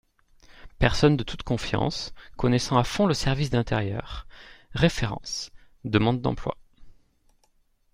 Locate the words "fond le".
2.83-3.13